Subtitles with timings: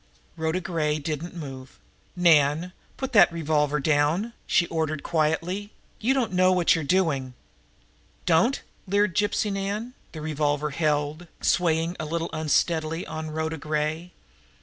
[0.35, 1.77] Rhoda Gray did not move.
[2.15, 5.69] "Nan, put that revolver down!" she ordered quietly.
[5.99, 7.35] "You don't know what you are doing."
[8.25, 9.93] "Don't!" leered Gypsy Nan.
[10.13, 14.11] The revolver held, swaying a little unsteadily, on Rhoda Gray.